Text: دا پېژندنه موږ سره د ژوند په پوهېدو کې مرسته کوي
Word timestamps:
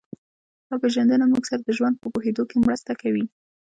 دا 0.69 0.75
پېژندنه 0.83 1.25
موږ 1.31 1.43
سره 1.49 1.61
د 1.63 1.69
ژوند 1.77 1.95
په 2.01 2.07
پوهېدو 2.13 2.43
کې 2.49 2.57
مرسته 2.65 2.91
کوي 3.01 3.25